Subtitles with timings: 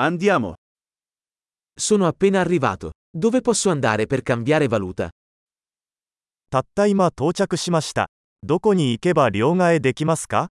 [0.00, 0.54] Andiamo.
[1.74, 2.92] Sono appena arrivato.
[3.10, 5.10] Dove posso andare per cambiare valuta?
[6.48, 8.06] たった今到着しました。
[8.46, 10.50] どこに行けば両替できますか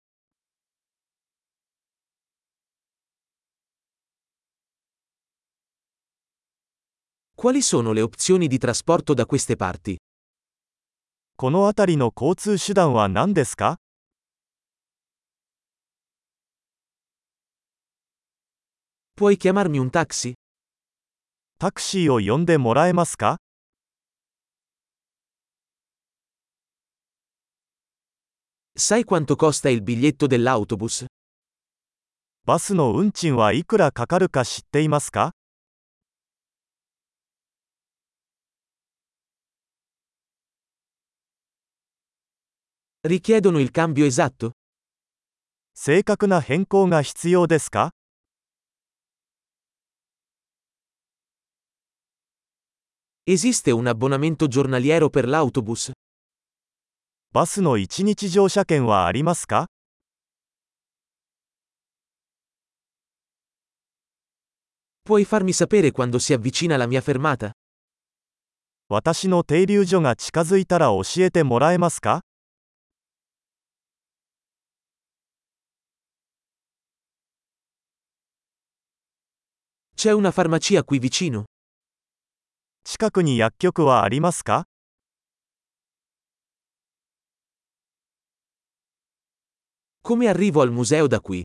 [7.33, 9.95] Quali sono le opzioni di trasporto da queste parti?
[11.37, 13.77] この辺りの交通手段は何ですか
[19.16, 20.34] Puoi chiamarmi un taxi?
[21.58, 23.38] タクシーを呼んでもらえますか
[28.74, 31.06] Sai quanto costa il biglietto dell'autobus?
[32.44, 35.32] バスの運賃はいくらかかるか知っていますか
[43.04, 44.52] Richiedono il cambio esatto?
[45.74, 47.92] 正確な変更が必要ですか
[53.26, 55.92] Esiste un abbonamento giornaliero per l'autobus?
[57.32, 59.66] バスの1日乗車券はありますか
[65.02, 67.52] Puoi farmi sapere quando si avvicina la mia fermata?
[68.88, 72.22] 私の停留所が近づいたら教えてもらえますか
[79.94, 81.44] C'è una farmacia qui vicino?
[82.86, 84.66] 近くに薬局はありますか
[90.04, 91.44] Come arrivo al museo da qui?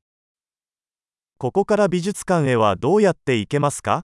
[1.38, 4.02] ここから美術館へはどうやって行けますか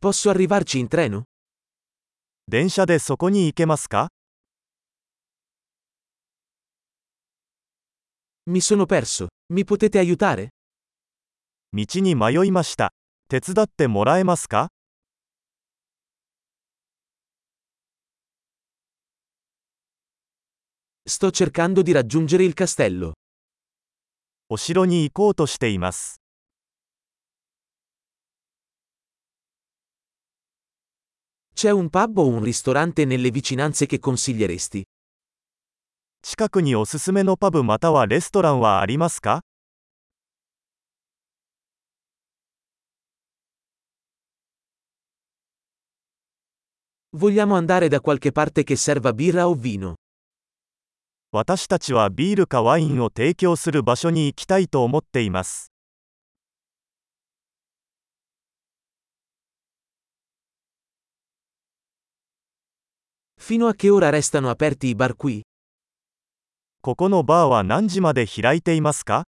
[0.00, 1.22] Posso arrivarci in treno?
[2.48, 4.08] 電車でそこに行けますか
[8.50, 9.28] Mi sono perso.
[9.52, 10.48] Mi potete aiutare?
[11.77, 12.91] 道に迷いました。
[13.29, 14.69] 手伝ってもらえますか
[21.07, 23.13] Sto cercando di raggiungere il castello.
[24.49, 26.19] お城に行こうとしています。
[31.53, 34.83] C'è un pub o un ristorante nelle vicinanze che consiglieresti?
[36.23, 39.41] 近くにおすすめのパブまたはレストランはありますか
[47.15, 49.95] Vogliamo andare da qualche parte che serva birra o vino.
[51.31, 55.71] 私たちはビールかワインを提供する場所に行きたいと思っています。
[63.39, 65.43] Fino a che ora restano aperti i bar qui?
[66.81, 69.23] ここのバーは何時まで開いていますか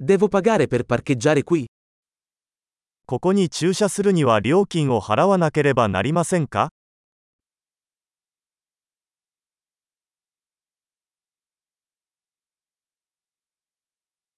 [0.00, 1.66] Devo pagare per parcheggiare qui?
[3.06, 6.70] ここに駐車するには料金を払わなければなりませんか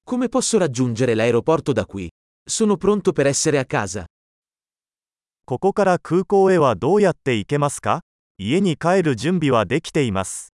[0.05, 2.09] Come posso raggiungere l'aeroporto da qui?
[2.43, 4.06] Sono pronto per essere a casa.
[5.45, 8.03] ここから空港へはどうやって行けますか
[8.37, 10.52] 家に帰る準備はできています。